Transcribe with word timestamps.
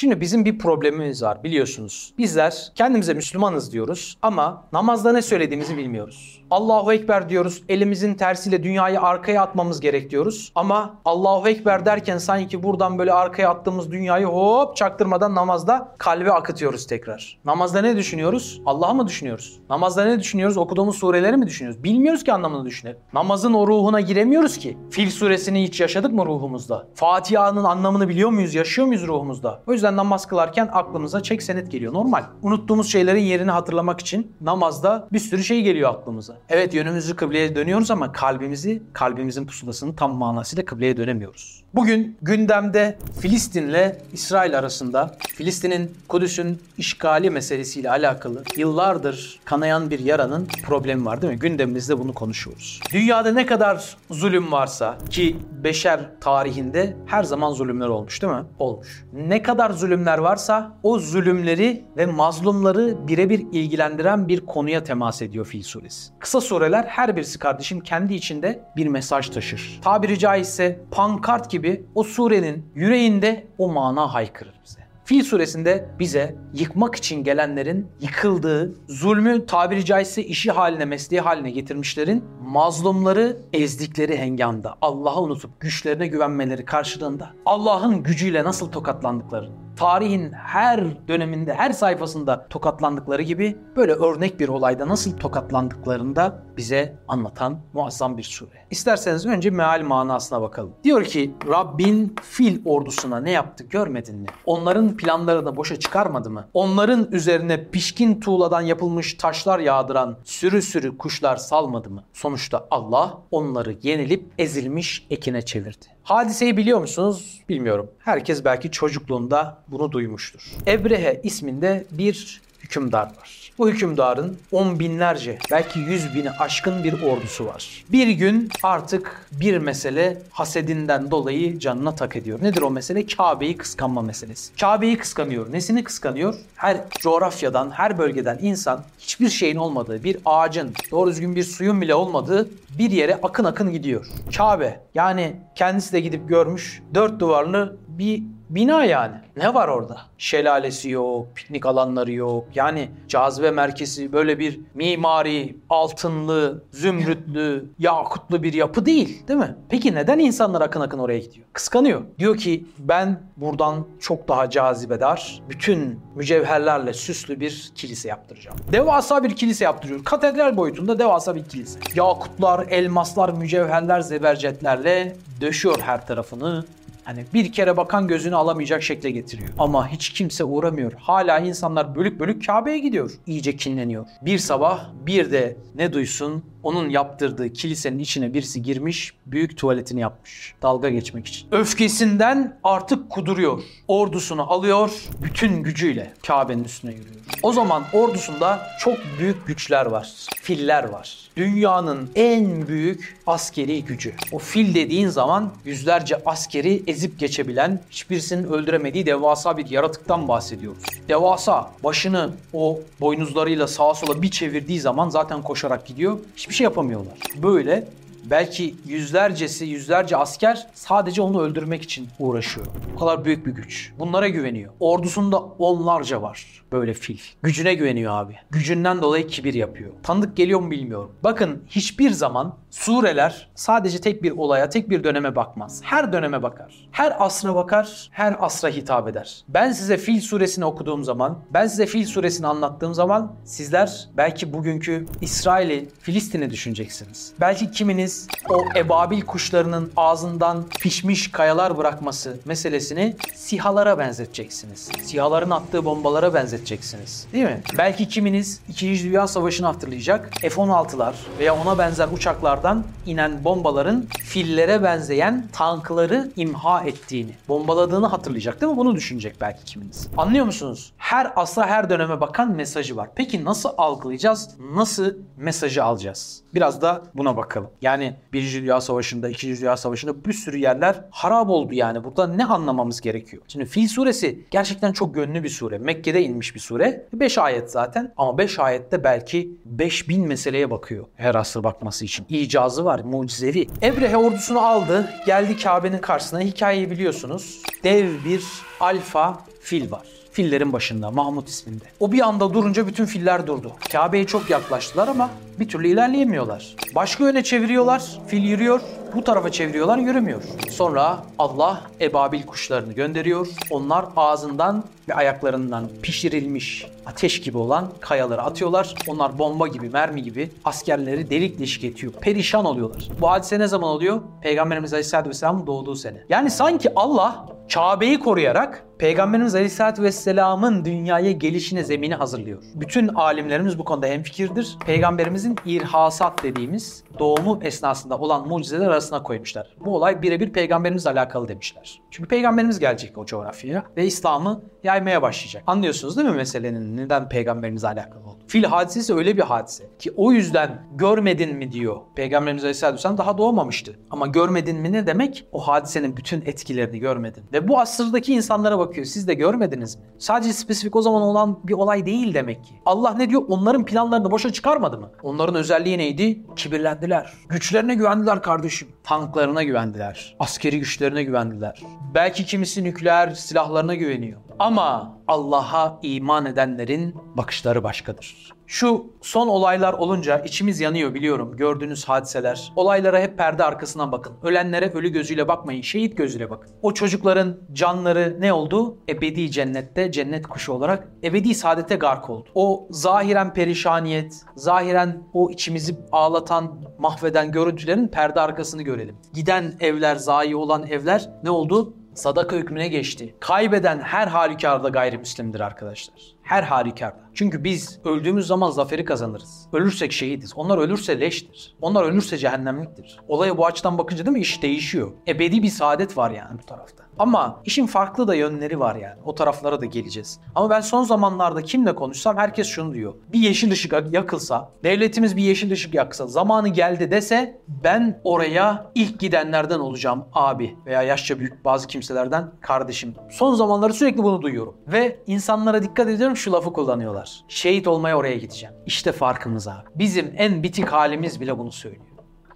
Şimdi 0.00 0.20
bizim 0.20 0.44
bir 0.44 0.58
problemimiz 0.58 1.22
var 1.22 1.44
biliyorsunuz. 1.44 2.14
Bizler 2.18 2.72
kendimize 2.74 3.14
Müslümanız 3.14 3.72
diyoruz 3.72 4.18
ama 4.22 4.64
namazda 4.72 5.12
ne 5.12 5.22
söylediğimizi 5.22 5.76
bilmiyoruz. 5.76 6.42
Allahu 6.50 6.92
Ekber 6.92 7.28
diyoruz. 7.28 7.62
Elimizin 7.68 8.14
tersiyle 8.14 8.62
dünyayı 8.62 9.00
arkaya 9.00 9.42
atmamız 9.42 9.80
gerek 9.80 10.10
diyoruz. 10.10 10.52
Ama 10.54 10.94
Allahu 11.04 11.48
Ekber 11.48 11.86
derken 11.86 12.18
sanki 12.18 12.62
buradan 12.62 12.98
böyle 12.98 13.12
arkaya 13.12 13.50
attığımız 13.50 13.92
dünyayı 13.92 14.26
hop 14.26 14.76
çaktırmadan 14.76 15.34
namazda 15.34 15.94
kalbe 15.98 16.32
akıtıyoruz 16.32 16.86
tekrar. 16.86 17.38
Namazda 17.44 17.80
ne 17.80 17.96
düşünüyoruz? 17.96 18.60
Allah'ı 18.66 18.94
mı 18.94 19.06
düşünüyoruz? 19.06 19.60
Namazda 19.70 20.04
ne 20.04 20.18
düşünüyoruz? 20.18 20.56
Okuduğumuz 20.56 20.96
sureleri 20.96 21.36
mi 21.36 21.46
düşünüyoruz? 21.46 21.84
Bilmiyoruz 21.84 22.24
ki 22.24 22.32
anlamını 22.32 22.64
düşünelim. 22.64 22.98
Namazın 23.12 23.54
o 23.54 23.66
ruhuna 23.66 24.00
giremiyoruz 24.00 24.58
ki. 24.58 24.78
Fil 24.90 25.10
suresini 25.10 25.62
hiç 25.62 25.80
yaşadık 25.80 26.12
mı 26.12 26.26
ruhumuzda? 26.26 26.86
Fatiha'nın 26.94 27.64
anlamını 27.64 28.08
biliyor 28.08 28.30
muyuz? 28.30 28.54
Yaşıyor 28.54 28.86
muyuz 28.86 29.06
ruhumuzda? 29.06 29.62
O 29.66 29.72
yüzden 29.72 29.89
namaz 29.96 30.26
kılarken 30.26 30.68
aklımıza 30.72 31.22
çek 31.22 31.42
senet 31.42 31.70
geliyor. 31.70 31.92
Normal. 31.92 32.24
Unuttuğumuz 32.42 32.92
şeylerin 32.92 33.20
yerini 33.20 33.50
hatırlamak 33.50 34.00
için 34.00 34.32
namazda 34.40 35.08
bir 35.12 35.18
sürü 35.18 35.44
şey 35.44 35.62
geliyor 35.62 35.90
aklımıza. 35.90 36.36
Evet 36.48 36.74
yönümüzü 36.74 37.16
kıbleye 37.16 37.56
dönüyoruz 37.56 37.90
ama 37.90 38.12
kalbimizi, 38.12 38.82
kalbimizin 38.92 39.46
pusulasını 39.46 39.96
tam 39.96 40.14
manasıyla 40.14 40.64
kıbleye 40.64 40.96
dönemiyoruz. 40.96 41.62
Bugün 41.74 42.16
gündemde 42.22 42.98
Filistin'le 43.20 43.92
İsrail 44.12 44.58
arasında 44.58 45.16
Filistin'in 45.34 45.94
Kudüs'ün 46.08 46.62
işgali 46.78 47.30
meselesiyle 47.30 47.90
alakalı 47.90 48.42
yıllardır 48.56 49.40
kanayan 49.44 49.90
bir 49.90 49.98
yaranın 49.98 50.48
problemi 50.64 51.04
var 51.04 51.22
değil 51.22 51.32
mi? 51.32 51.38
Gündemimizde 51.38 51.98
bunu 51.98 52.14
konuşuyoruz. 52.14 52.80
Dünyada 52.92 53.32
ne 53.32 53.46
kadar 53.46 53.96
zulüm 54.10 54.52
varsa 54.52 54.98
ki 55.10 55.36
beşer 55.64 56.00
tarihinde 56.20 56.96
her 57.06 57.22
zaman 57.24 57.52
zulümler 57.52 57.88
olmuş 57.88 58.22
değil 58.22 58.32
mi? 58.32 58.44
Olmuş. 58.58 59.04
Ne 59.12 59.42
kadar 59.42 59.70
zulümler 59.70 60.18
varsa 60.18 60.72
o 60.82 60.98
zulümleri 60.98 61.84
ve 61.96 62.06
mazlumları 62.06 63.08
birebir 63.08 63.46
ilgilendiren 63.52 64.28
bir 64.28 64.40
konuya 64.46 64.84
temas 64.84 65.22
ediyor 65.22 65.44
Fil 65.44 65.62
suresi. 65.62 66.12
Kısa 66.18 66.40
sureler 66.40 66.84
her 66.84 67.16
birisi 67.16 67.38
kardeşim 67.38 67.80
kendi 67.80 68.14
içinde 68.14 68.64
bir 68.76 68.86
mesaj 68.86 69.28
taşır. 69.28 69.80
Tabiri 69.82 70.18
caizse 70.18 70.80
pankart 70.90 71.50
gibi 71.50 71.59
o 71.94 72.02
surenin 72.02 72.64
yüreğinde 72.74 73.46
o 73.58 73.72
mana 73.72 74.14
haykırır 74.14 74.54
bize. 74.64 74.80
Fil 75.04 75.24
suresinde 75.24 75.88
bize 75.98 76.36
yıkmak 76.54 76.94
için 76.94 77.24
gelenlerin 77.24 77.86
yıkıldığı, 78.00 78.74
zulmü 78.88 79.46
tabiri 79.46 79.84
caizse 79.84 80.24
işi 80.24 80.50
haline, 80.50 80.84
mesleği 80.84 81.20
haline 81.20 81.50
getirmişlerin 81.50 82.24
mazlumları 82.42 83.36
ezdikleri 83.52 84.16
hengamda, 84.16 84.74
Allah'ı 84.82 85.20
unutup 85.20 85.60
güçlerine 85.60 86.06
güvenmeleri 86.06 86.64
karşılığında 86.64 87.30
Allah'ın 87.46 88.02
gücüyle 88.02 88.44
nasıl 88.44 88.70
tokatlandıklarını, 88.70 89.54
tarihin 89.80 90.32
her 90.32 91.08
döneminde, 91.08 91.54
her 91.54 91.70
sayfasında 91.70 92.46
tokatlandıkları 92.50 93.22
gibi 93.22 93.56
böyle 93.76 93.92
örnek 93.92 94.40
bir 94.40 94.48
olayda 94.48 94.88
nasıl 94.88 95.16
tokatlandıklarını 95.16 96.16
da 96.16 96.42
bize 96.56 96.96
anlatan 97.08 97.60
muazzam 97.72 98.18
bir 98.18 98.22
sure. 98.22 98.66
İsterseniz 98.70 99.26
önce 99.26 99.50
meal 99.50 99.82
manasına 99.82 100.42
bakalım. 100.42 100.72
Diyor 100.84 101.04
ki 101.04 101.34
Rabbin 101.48 102.16
fil 102.22 102.60
ordusuna 102.64 103.20
ne 103.20 103.30
yaptı 103.30 103.64
görmedin 103.64 104.16
mi? 104.16 104.26
Onların 104.44 104.96
planlarını 104.96 105.56
boşa 105.56 105.78
çıkarmadı 105.78 106.30
mı? 106.30 106.48
Onların 106.54 107.08
üzerine 107.12 107.70
pişkin 107.70 108.20
tuğladan 108.20 108.60
yapılmış 108.60 109.14
taşlar 109.14 109.58
yağdıran 109.58 110.18
sürü 110.24 110.62
sürü 110.62 110.98
kuşlar 110.98 111.36
salmadı 111.36 111.90
mı? 111.90 112.04
Sonuçta 112.12 112.66
Allah 112.70 113.18
onları 113.30 113.76
yenilip 113.82 114.24
ezilmiş 114.38 115.06
ekine 115.10 115.42
çevirdi. 115.42 115.86
Hadiseyi 116.02 116.56
biliyor 116.56 116.80
musunuz? 116.80 117.40
Bilmiyorum. 117.48 117.90
Herkes 117.98 118.44
belki 118.44 118.70
çocukluğunda 118.70 119.62
bunu 119.70 119.92
duymuştur. 119.92 120.40
Ebrehe 120.66 121.20
isminde 121.24 121.84
bir 121.90 122.40
hükümdar 122.58 123.06
var. 123.06 123.52
Bu 123.58 123.68
hükümdarın 123.68 124.38
on 124.52 124.80
binlerce 124.80 125.38
belki 125.50 125.78
yüz 125.78 126.14
bini 126.14 126.30
aşkın 126.30 126.84
bir 126.84 127.02
ordusu 127.02 127.46
var. 127.46 127.84
Bir 127.92 128.08
gün 128.08 128.48
artık 128.62 129.26
bir 129.32 129.58
mesele 129.58 130.22
hasedinden 130.30 131.10
dolayı 131.10 131.58
canına 131.58 131.94
tak 131.94 132.16
ediyor. 132.16 132.42
Nedir 132.42 132.62
o 132.62 132.70
mesele? 132.70 133.06
Kabe'yi 133.06 133.56
kıskanma 133.56 134.02
meselesi. 134.02 134.54
Kabe'yi 134.60 134.98
kıskanıyor. 134.98 135.52
Nesini 135.52 135.84
kıskanıyor? 135.84 136.34
Her 136.56 136.76
coğrafyadan, 136.90 137.70
her 137.70 137.98
bölgeden 137.98 138.38
insan 138.42 138.84
hiçbir 138.98 139.28
şeyin 139.28 139.56
olmadığı, 139.56 140.04
bir 140.04 140.16
ağacın, 140.24 140.72
doğru 140.90 141.10
düzgün 141.10 141.36
bir 141.36 141.42
suyun 141.42 141.80
bile 141.80 141.94
olmadığı 141.94 142.48
bir 142.78 142.90
yere 142.90 143.14
akın 143.22 143.44
akın 143.44 143.72
gidiyor. 143.72 144.06
Kabe. 144.36 144.80
Yani 144.94 145.36
kendisi 145.54 145.92
de 145.92 146.00
gidip 146.00 146.28
görmüş. 146.28 146.82
Dört 146.94 147.20
duvarlı 147.20 147.76
bir 147.88 148.22
bina 148.50 148.84
yani. 148.84 149.14
Ne 149.36 149.54
var 149.54 149.68
orada? 149.68 150.00
Şelalesi 150.18 150.90
yok, 150.90 151.26
piknik 151.34 151.66
alanları 151.66 152.12
yok. 152.12 152.44
Yani 152.54 152.90
cazibe 153.08 153.50
merkezi 153.50 154.12
böyle 154.12 154.38
bir 154.38 154.60
mimari, 154.74 155.56
altınlı, 155.70 156.62
zümrütlü, 156.72 157.64
yakutlu 157.78 158.42
bir 158.42 158.52
yapı 158.52 158.86
değil 158.86 159.28
değil 159.28 159.38
mi? 159.38 159.56
Peki 159.68 159.94
neden 159.94 160.18
insanlar 160.18 160.60
akın 160.60 160.80
akın 160.80 160.98
oraya 160.98 161.18
gidiyor? 161.18 161.46
Kıskanıyor. 161.52 162.02
Diyor 162.18 162.36
ki 162.36 162.64
ben 162.78 163.20
buradan 163.36 163.86
çok 164.00 164.28
daha 164.28 164.50
cazibedar, 164.50 165.42
bütün 165.48 166.00
mücevherlerle 166.14 166.92
süslü 166.92 167.40
bir 167.40 167.70
kilise 167.74 168.08
yaptıracağım. 168.08 168.56
Devasa 168.72 169.24
bir 169.24 169.36
kilise 169.36 169.64
yaptırıyor. 169.64 170.04
Katedral 170.04 170.56
boyutunda 170.56 170.98
devasa 170.98 171.34
bir 171.34 171.44
kilise. 171.44 171.80
Yakutlar, 171.94 172.66
elmaslar, 172.70 173.28
mücevherler, 173.28 174.00
zebercetlerle 174.00 175.16
döşüyor 175.40 175.80
her 175.80 176.06
tarafını. 176.06 176.64
Hani 177.10 177.24
bir 177.34 177.52
kere 177.52 177.76
bakan 177.76 178.08
gözünü 178.08 178.36
alamayacak 178.36 178.82
şekle 178.82 179.10
getiriyor. 179.10 179.48
Ama 179.58 179.88
hiç 179.88 180.10
kimse 180.10 180.44
uğramıyor. 180.44 180.92
Hala 180.92 181.38
insanlar 181.38 181.94
bölük 181.94 182.20
bölük 182.20 182.46
Kabe'ye 182.46 182.78
gidiyor. 182.78 183.12
İyice 183.26 183.56
kinleniyor. 183.56 184.06
Bir 184.22 184.38
sabah 184.38 184.88
bir 185.06 185.32
de 185.32 185.56
ne 185.74 185.92
duysun 185.92 186.44
onun 186.62 186.88
yaptırdığı 186.88 187.52
kilisenin 187.52 187.98
içine 187.98 188.34
birisi 188.34 188.62
girmiş, 188.62 189.14
büyük 189.26 189.58
tuvaletini 189.58 190.00
yapmış. 190.00 190.54
Dalga 190.62 190.88
geçmek 190.88 191.26
için. 191.26 191.48
Öfkesinden 191.52 192.58
artık 192.64 193.10
kuduruyor. 193.10 193.62
Ordusunu 193.88 194.52
alıyor, 194.52 194.90
bütün 195.22 195.62
gücüyle 195.62 196.12
Kabe'nin 196.26 196.64
üstüne 196.64 196.90
yürüyor. 196.90 197.14
O 197.42 197.52
zaman 197.52 197.84
ordusunda 197.92 198.66
çok 198.80 198.98
büyük 199.18 199.46
güçler 199.46 199.86
var. 199.86 200.12
Filler 200.42 200.84
var. 200.84 201.16
Dünyanın 201.36 202.10
en 202.14 202.68
büyük 202.68 203.18
askeri 203.26 203.84
gücü. 203.84 204.14
O 204.32 204.38
fil 204.38 204.74
dediğin 204.74 205.08
zaman 205.08 205.52
yüzlerce 205.64 206.22
askeri 206.26 206.82
ezip 206.86 207.18
geçebilen, 207.18 207.80
hiçbirisinin 207.90 208.44
öldüremediği 208.44 209.06
devasa 209.06 209.56
bir 209.56 209.70
yaratıktan 209.70 210.28
bahsediyoruz. 210.28 210.82
Devasa 211.08 211.70
başını 211.84 212.30
o 212.52 212.80
boynuzlarıyla 213.00 213.66
sağa 213.66 213.94
sola 213.94 214.22
bir 214.22 214.30
çevirdiği 214.30 214.80
zaman 214.80 215.08
zaten 215.08 215.42
koşarak 215.42 215.86
gidiyor. 215.86 216.18
Hiçbir 216.50 216.56
şey 216.56 216.64
yapamıyorlar. 216.64 217.14
Böyle 217.42 217.84
belki 218.24 218.74
yüzlercesi, 218.86 219.64
yüzlerce 219.64 220.16
asker 220.16 220.66
sadece 220.74 221.22
onu 221.22 221.42
öldürmek 221.42 221.82
için 221.82 222.08
uğraşıyor. 222.18 222.66
Bu 222.94 222.98
kadar 222.98 223.24
büyük 223.24 223.46
bir 223.46 223.52
güç. 223.52 223.92
Bunlara 223.98 224.28
güveniyor. 224.28 224.72
Ordusunda 224.80 225.38
onlarca 225.38 226.22
var 226.22 226.60
böyle 226.72 226.94
fil. 226.94 227.18
Gücüne 227.42 227.74
güveniyor 227.74 228.12
abi. 228.12 228.36
Gücünden 228.50 229.02
dolayı 229.02 229.26
kibir 229.26 229.54
yapıyor. 229.54 229.90
Tanıdık 230.02 230.36
geliyor 230.36 230.60
mu 230.60 230.70
bilmiyorum. 230.70 231.12
Bakın 231.24 231.62
hiçbir 231.68 232.10
zaman 232.10 232.56
sureler 232.70 233.48
sadece 233.54 234.00
tek 234.00 234.22
bir 234.22 234.30
olaya, 234.30 234.68
tek 234.68 234.90
bir 234.90 235.04
döneme 235.04 235.36
bakmaz. 235.36 235.80
Her 235.84 236.12
döneme 236.12 236.42
bakar. 236.42 236.88
Her 236.90 237.16
asra 237.18 237.54
bakar, 237.54 238.08
her 238.12 238.36
asra 238.40 238.68
hitap 238.68 239.08
eder. 239.08 239.44
Ben 239.48 239.72
size 239.72 239.96
Fil 239.96 240.20
suresini 240.20 240.64
okuduğum 240.64 241.04
zaman, 241.04 241.38
ben 241.54 241.66
size 241.66 241.86
Fil 241.86 242.06
suresini 242.06 242.46
anlattığım 242.46 242.94
zaman 242.94 243.32
sizler 243.44 244.08
belki 244.16 244.52
bugünkü 244.52 245.06
İsrail'i, 245.20 245.88
Filistin'i 246.00 246.50
düşüneceksiniz. 246.50 247.32
Belki 247.40 247.70
kiminiz 247.70 248.09
o 248.48 248.64
ebabil 248.76 249.20
kuşlarının 249.20 249.92
ağzından 249.96 250.64
pişmiş 250.80 251.30
kayalar 251.30 251.78
bırakması 251.78 252.36
meselesini 252.44 253.16
sihalara 253.34 253.98
benzeteceksiniz. 253.98 254.88
Sihaların 255.02 255.50
attığı 255.50 255.84
bombalara 255.84 256.34
benzeteceksiniz. 256.34 257.26
Değil 257.32 257.44
mi? 257.44 257.62
Belki 257.78 258.08
kiminiz 258.08 258.60
2. 258.68 259.04
Dünya 259.04 259.26
Savaşı'nı 259.26 259.66
hatırlayacak. 259.66 260.30
F-16'lar 260.40 261.12
veya 261.38 261.54
ona 261.54 261.78
benzer 261.78 262.08
uçaklardan 262.12 262.84
inen 263.06 263.44
bombaların 263.44 264.06
fillere 264.24 264.82
benzeyen 264.82 265.48
tankları 265.52 266.30
imha 266.36 266.84
ettiğini, 266.84 267.32
bombaladığını 267.48 268.06
hatırlayacak 268.06 268.60
değil 268.60 268.72
mi? 268.72 268.78
Bunu 268.78 268.96
düşünecek 268.96 269.40
belki 269.40 269.64
kiminiz. 269.64 270.08
Anlıyor 270.16 270.44
musunuz? 270.44 270.92
Her 270.96 271.32
asra 271.36 271.66
her 271.66 271.90
döneme 271.90 272.20
bakan 272.20 272.50
mesajı 272.50 272.96
var. 272.96 273.08
Peki 273.14 273.44
nasıl 273.44 273.68
algılayacağız? 273.78 274.48
Nasıl 274.74 275.14
mesajı 275.36 275.84
alacağız? 275.84 276.42
Biraz 276.54 276.82
da 276.82 277.02
buna 277.14 277.36
bakalım. 277.36 277.70
Yani 277.82 277.99
1. 278.32 278.52
Dünya 278.62 278.80
Savaşı'nda, 278.80 279.28
2. 279.28 279.60
Dünya 279.60 279.76
Savaşı'nda 279.76 280.24
bir 280.24 280.32
sürü 280.32 280.58
yerler 280.58 281.04
harap 281.10 281.50
oldu 281.50 281.74
yani. 281.74 282.04
Burada 282.04 282.26
ne 282.26 282.44
anlamamız 282.44 283.00
gerekiyor? 283.00 283.42
Şimdi 283.48 283.64
Fil 283.64 283.88
suresi 283.88 284.44
gerçekten 284.50 284.92
çok 284.92 285.14
gönlü 285.14 285.42
bir 285.42 285.48
sure. 285.48 285.78
Mekke'de 285.78 286.22
inmiş 286.22 286.54
bir 286.54 286.60
sure. 286.60 287.06
5 287.12 287.38
ayet 287.38 287.70
zaten 287.70 288.14
ama 288.16 288.38
5 288.38 288.58
ayette 288.58 289.04
belki 289.04 289.50
5000 289.64 290.26
meseleye 290.26 290.70
bakıyor 290.70 291.06
her 291.16 291.34
asır 291.34 291.64
bakması 291.64 292.04
için. 292.04 292.26
İcazı 292.28 292.84
var, 292.84 293.00
mucizevi. 293.00 293.66
Ebrehe 293.82 294.16
ordusunu 294.16 294.60
aldı, 294.60 295.10
geldi 295.26 295.56
Kabe'nin 295.56 295.98
karşısına. 295.98 296.40
Hikayeyi 296.40 296.90
biliyorsunuz. 296.90 297.62
Dev 297.84 298.24
bir 298.24 298.44
alfa 298.80 299.38
fil 299.60 299.90
var. 299.90 300.19
Fillerin 300.32 300.72
başında 300.72 301.10
Mahmut 301.10 301.48
isminde. 301.48 301.84
O 302.00 302.12
bir 302.12 302.20
anda 302.20 302.54
durunca 302.54 302.86
bütün 302.86 303.04
filler 303.04 303.46
durdu. 303.46 303.72
Kabe'ye 303.92 304.26
çok 304.26 304.50
yaklaştılar 304.50 305.08
ama 305.08 305.30
bir 305.60 305.68
türlü 305.68 305.88
ilerleyemiyorlar. 305.88 306.76
Başka 306.94 307.24
yöne 307.24 307.42
çeviriyorlar, 307.42 308.20
fil 308.26 308.42
yürüyor. 308.42 308.80
Bu 309.14 309.24
tarafa 309.24 309.52
çeviriyorlar, 309.52 309.98
yürümüyor. 309.98 310.42
Sonra 310.70 311.24
Allah 311.38 311.82
ebabil 312.00 312.42
kuşlarını 312.42 312.92
gönderiyor. 312.92 313.48
Onlar 313.70 314.04
ağzından 314.16 314.84
ve 315.08 315.14
ayaklarından 315.14 315.88
pişirilmiş 316.02 316.86
ateş 317.06 317.40
gibi 317.40 317.58
olan 317.58 317.88
kayaları 318.00 318.42
atıyorlar. 318.42 318.94
Onlar 319.08 319.38
bomba 319.38 319.68
gibi, 319.68 319.88
mermi 319.88 320.22
gibi 320.22 320.50
askerleri 320.64 321.30
delik 321.30 321.58
deşik 321.58 321.84
ediyor. 321.84 322.12
Perişan 322.12 322.64
oluyorlar. 322.64 323.08
Bu 323.20 323.30
hadise 323.30 323.58
ne 323.58 323.68
zaman 323.68 323.88
oluyor? 323.88 324.20
Peygamberimiz 324.42 324.92
Aleyhisselatü 324.92 325.28
Vesselam'ın 325.28 325.66
doğduğu 325.66 325.96
sene. 325.96 326.24
Yani 326.28 326.50
sanki 326.50 326.92
Allah 326.96 327.46
Kabe'yi 327.74 328.20
koruyarak 328.20 328.84
Peygamberimiz 329.00 329.54
Aleyhisselatü 329.54 330.02
Vesselam'ın 330.02 330.84
dünyaya 330.84 331.32
gelişine 331.32 331.84
zemini 331.84 332.14
hazırlıyor. 332.14 332.62
Bütün 332.74 333.08
alimlerimiz 333.08 333.78
bu 333.78 333.84
konuda 333.84 334.06
hemfikirdir. 334.06 334.76
Peygamberimizin 334.86 335.56
irhasat 335.66 336.42
dediğimiz 336.42 337.04
doğumu 337.18 337.58
esnasında 337.62 338.18
olan 338.18 338.48
mucizeler 338.48 338.86
arasına 338.86 339.22
koymuşlar. 339.22 339.76
Bu 339.84 339.96
olay 339.96 340.22
birebir 340.22 340.52
peygamberimizle 340.52 341.10
alakalı 341.10 341.48
demişler. 341.48 342.00
Çünkü 342.10 342.28
peygamberimiz 342.28 342.78
gelecek 342.78 343.18
o 343.18 343.26
coğrafyaya 343.26 343.84
ve 343.96 344.06
İslam'ı 344.06 344.62
yaymaya 344.84 345.22
başlayacak. 345.22 345.62
Anlıyorsunuz 345.66 346.16
değil 346.16 346.28
mi 346.28 346.36
meselenin 346.36 346.96
neden 346.96 347.28
peygamberimizle 347.28 347.88
alakalı 347.88 348.24
oldu? 348.24 348.38
Fil 348.46 348.64
hadisesi 348.64 349.14
öyle 349.14 349.36
bir 349.36 349.42
hadise 349.42 349.84
ki 349.98 350.12
o 350.16 350.32
yüzden 350.32 350.86
görmedin 350.94 351.56
mi 351.56 351.72
diyor. 351.72 351.96
Peygamberimiz 352.14 352.64
Aleyhisselatü 352.64 352.94
Vesselam 352.96 353.18
daha 353.18 353.38
doğmamıştı. 353.38 353.98
Ama 354.10 354.26
görmedin 354.26 354.76
mi 354.76 354.92
ne 354.92 355.06
demek? 355.06 355.46
O 355.52 355.60
hadisenin 355.60 356.16
bütün 356.16 356.40
etkilerini 356.40 356.98
görmedin. 356.98 357.44
Ve 357.52 357.68
bu 357.68 357.80
asırdaki 357.80 358.34
insanlara 358.34 358.78
bakıyor. 358.78 359.06
Siz 359.06 359.28
de 359.28 359.34
görmediniz 359.34 359.96
mi? 359.96 360.02
Sadece 360.18 360.52
spesifik 360.52 360.96
o 360.96 361.02
zaman 361.02 361.22
olan 361.22 361.58
bir 361.64 361.72
olay 361.72 362.06
değil 362.06 362.34
demek 362.34 362.64
ki. 362.64 362.74
Allah 362.86 363.14
ne 363.14 363.30
diyor? 363.30 363.42
Onların 363.48 363.84
planlarını 363.84 364.30
boşa 364.30 364.52
çıkarmadı 364.52 364.98
mı? 364.98 365.10
Onların 365.22 365.54
özelliği 365.54 365.98
neydi? 365.98 366.42
Kibirlendiler. 366.56 367.32
Güçlerine 367.48 367.94
güvendiler 367.94 368.42
kardeşim. 368.42 368.88
Tanklarına 369.04 369.62
güvendiler. 369.62 370.36
Askeri 370.38 370.78
güçlerine 370.78 371.22
güvendiler. 371.24 371.82
Belki 372.14 372.46
kimisi 372.46 372.84
nükleer 372.84 373.30
silahlarına 373.30 373.94
güveniyor. 373.94 374.40
Ama 374.60 375.18
Allah'a 375.26 375.98
iman 376.02 376.46
edenlerin 376.46 377.14
bakışları 377.36 377.84
başkadır. 377.84 378.50
Şu 378.66 379.06
son 379.22 379.48
olaylar 379.48 379.92
olunca 379.92 380.38
içimiz 380.38 380.80
yanıyor 380.80 381.14
biliyorum 381.14 381.56
gördüğünüz 381.56 382.04
hadiseler. 382.04 382.72
Olaylara 382.76 383.20
hep 383.20 383.38
perde 383.38 383.64
arkasından 383.64 384.12
bakın. 384.12 384.36
Ölenlere 384.42 384.92
ölü 384.92 385.08
gözüyle 385.08 385.48
bakmayın, 385.48 385.82
şehit 385.82 386.16
gözüyle 386.16 386.50
bakın. 386.50 386.70
O 386.82 386.94
çocukların 386.94 387.56
canları 387.72 388.36
ne 388.40 388.52
oldu? 388.52 388.98
Ebedi 389.08 389.50
cennette, 389.50 390.12
cennet 390.12 390.46
kuşu 390.46 390.72
olarak 390.72 391.08
ebedi 391.24 391.54
saadete 391.54 391.96
gark 391.96 392.30
oldu. 392.30 392.48
O 392.54 392.88
zahiren 392.90 393.54
perişaniyet, 393.54 394.42
zahiren 394.56 395.22
o 395.32 395.50
içimizi 395.50 395.96
ağlatan, 396.12 396.80
mahveden 396.98 397.52
görüntülerin 397.52 398.08
perde 398.08 398.40
arkasını 398.40 398.82
görelim. 398.82 399.16
Giden 399.34 399.74
evler, 399.80 400.16
zayi 400.16 400.56
olan 400.56 400.86
evler 400.86 401.30
ne 401.42 401.50
oldu? 401.50 401.94
Sadaka 402.14 402.56
hükmüne 402.56 402.88
geçti. 402.88 403.34
Kaybeden 403.40 404.00
her 404.00 404.26
halükarda 404.26 404.88
gayrimüslimdir 404.88 405.60
arkadaşlar. 405.60 406.39
Her 406.50 406.62
halükarda. 406.62 407.20
Çünkü 407.34 407.64
biz 407.64 408.00
öldüğümüz 408.04 408.46
zaman 408.46 408.70
zaferi 408.70 409.04
kazanırız. 409.04 409.68
Ölürsek 409.72 410.12
şehidiz. 410.12 410.52
Onlar 410.56 410.78
ölürse 410.78 411.20
leştir. 411.20 411.76
Onlar 411.80 412.04
ölürse 412.04 412.38
cehennemliktir. 412.38 413.20
Olaya 413.28 413.58
bu 413.58 413.66
açıdan 413.66 413.98
bakınca 413.98 414.26
değil 414.26 414.36
mi 414.36 414.40
iş 414.40 414.62
değişiyor. 414.62 415.12
Ebedi 415.28 415.62
bir 415.62 415.68
saadet 415.68 416.16
var 416.16 416.30
yani 416.30 416.58
bu 416.62 416.66
tarafta. 416.66 417.04
Ama 417.18 417.60
işin 417.64 417.86
farklı 417.86 418.28
da 418.28 418.34
yönleri 418.34 418.80
var 418.80 418.96
yani. 418.96 419.20
O 419.24 419.34
taraflara 419.34 419.80
da 419.80 419.84
geleceğiz. 419.84 420.40
Ama 420.54 420.70
ben 420.70 420.80
son 420.80 421.04
zamanlarda 421.04 421.62
kimle 421.62 421.94
konuşsam 421.94 422.36
herkes 422.36 422.66
şunu 422.66 422.94
diyor. 422.94 423.14
Bir 423.32 423.38
yeşil 423.38 423.72
ışık 423.72 423.94
yakılsa, 424.10 424.70
devletimiz 424.84 425.36
bir 425.36 425.42
yeşil 425.42 425.72
ışık 425.72 425.94
yaksa, 425.94 426.26
zamanı 426.26 426.68
geldi 426.68 427.10
dese 427.10 427.60
ben 427.84 428.20
oraya 428.24 428.90
ilk 428.94 429.20
gidenlerden 429.20 429.78
olacağım 429.78 430.24
abi 430.32 430.76
veya 430.86 431.02
yaşça 431.02 431.38
büyük 431.38 431.64
bazı 431.64 431.86
kimselerden 431.86 432.50
kardeşim. 432.60 433.14
Son 433.30 433.54
zamanlarda 433.54 433.94
sürekli 433.94 434.22
bunu 434.22 434.42
duyuyorum. 434.42 434.76
Ve 434.86 435.18
insanlara 435.26 435.82
dikkat 435.82 436.08
ediyorum 436.08 436.36
şu 436.40 436.52
lafı 436.52 436.72
kullanıyorlar. 436.72 437.40
Şehit 437.48 437.88
olmaya 437.88 438.16
oraya 438.16 438.36
gideceğim. 438.36 438.74
İşte 438.86 439.12
farkımız 439.12 439.68
abi. 439.68 439.88
Bizim 439.94 440.34
en 440.36 440.62
bitik 440.62 440.88
halimiz 440.88 441.40
bile 441.40 441.58
bunu 441.58 441.72
söylüyor. 441.72 442.04